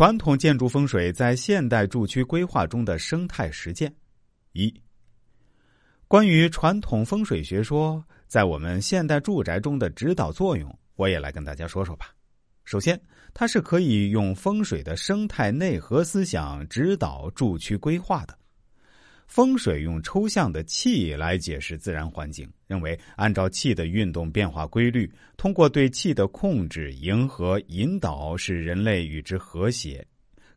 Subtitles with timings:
[0.00, 3.94] 传统建筑风水在现代住区规划中的生态实践。
[4.52, 4.74] 一、
[6.08, 12.14] 关于传统风水学说在我们现代住宅中的指导作用，我也来跟大家说说吧。
[12.64, 12.98] 首先，
[13.34, 18.34] 它是可以用风水的生态内核思想指导住区规划的。
[19.30, 30.04] 风水用抽象的气来解释自然环境，认为按照气的运动变化规律，通过对气的控制、迎合、引导，使人类与之和谐。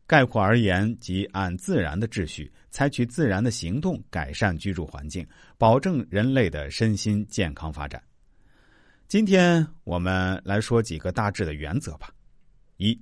[0.08, 5.24] 概括而言，即按自然的秩序，采取自然的行动，改善居住环境，
[5.56, 8.02] 保证人类的身心健康发展。
[9.06, 12.12] 今天我们来说几个大致的原则吧。
[12.78, 12.98] 一，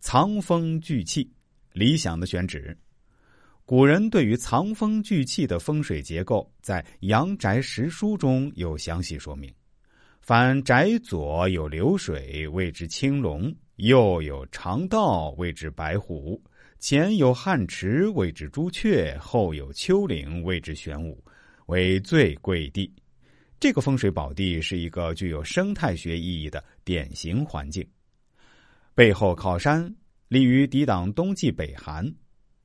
[0.00, 1.30] 藏风聚气，
[1.72, 2.76] 理想的选址。
[3.68, 9.52] 古人对于藏风聚气的风水结构，在《阳宅实书》中有详细说明。
[10.20, 16.40] 凡宅左有流水，谓之青龙；右有长道，谓之白虎；
[16.78, 21.20] 前有汉池，谓之朱雀；后有丘陵，谓之玄武，
[21.66, 22.94] 为最贵地。
[23.58, 27.84] 这个风水宝地是一个具有生态学意义的典型环境，
[28.94, 29.92] 背后靠山，
[30.28, 32.04] 利于抵挡冬季北寒；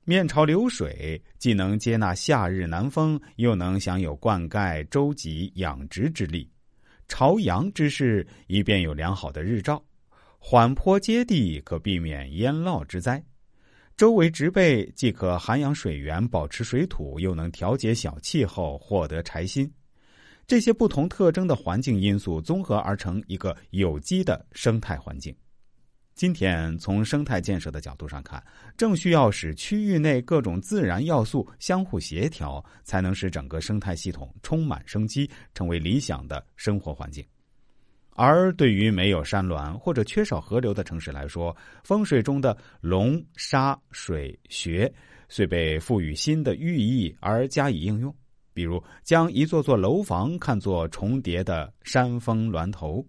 [0.03, 6.49] 面朝流水，既能接纳夏日南风，又能享有灌溉、周给、养殖之力；
[7.07, 9.79] 朝阳之势，以便有良好的日照；
[10.39, 13.21] 缓坡接地，可避免淹涝之灾；
[13.95, 19.71] 周围植被既可涵养水源、保持水土，又能调节小气候，获得柴薪。
[20.47, 25.33] 这些不同特征的环境因素综合而成一个有机的生态环境。
[26.13, 28.43] 今天从生态建设的角度上看，
[28.77, 37.25] 正需要使区域内各种自然要素相互协调，才能使整个生态系统充满生机，成为理想的生活环境。
[38.13, 44.93] 而对于没有山峦或者缺少河流的城市来说，风水中的龙、沙、水、穴
[45.29, 48.13] 虽被赋予新的寓意而加以应用。
[48.53, 53.03] 比如，将一座座楼房看作重叠的山峰峦头，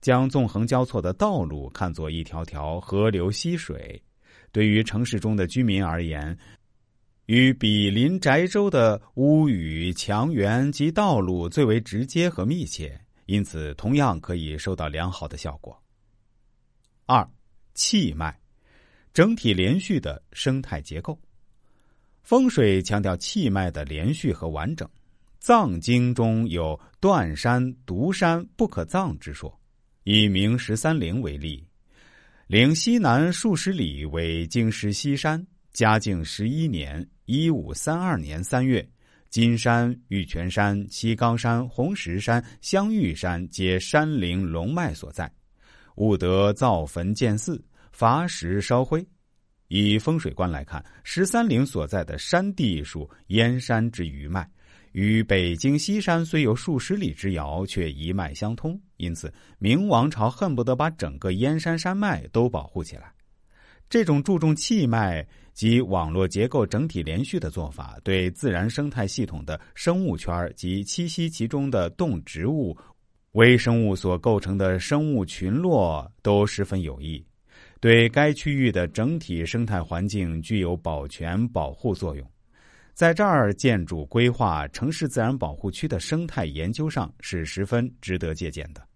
[0.00, 4.02] 将纵横交错的道路看作一条条河流溪水。
[4.50, 6.36] 对于城市中的居民而言，
[7.26, 15.78] 与比邻宅周的屋宇、墙垣及道路最为直接和密切，因此同样可以收到良好的效果。
[17.04, 17.28] 二，
[17.74, 18.38] 气脉，
[19.12, 21.18] 整体连续的生态结构。
[22.22, 24.88] 风水强调气脉的连续和完整，
[25.38, 29.54] 《藏经》中有断山、独山不可葬之说。
[30.10, 31.62] 以明十三陵为例，
[32.46, 35.46] 陵西南数十里为京师西山。
[35.70, 38.88] 嘉靖十一年（一五三二年）三月，
[39.28, 45.30] 金山、玉泉山、西冈山、红石山、香玉山皆山陵龙脉所在，
[45.96, 49.06] 务得造坟建寺，伐石烧灰。
[49.66, 54.50] 以风水观来看，十三陵所在的山地属燕山之余脉，
[54.92, 58.80] 与北京西山虽有数十里之遥，却一脉相通。
[58.96, 63.12] 因此，明王朝恨不得把整个燕山山脉都保护起来。
[63.88, 72.76] 这种注重气脉及网络结构整体连续的做法，对自然生态系统的生物圈及栖息其中的动植物、
[73.32, 77.24] 微生物所构成的生物群落都十分有益。
[77.80, 82.30] 对该区域的整体生态环境具有保全保护作用，
[82.98, 88.87] 在这儿建筑规划城市自然保护区的生态研究上是十分值得借鉴的。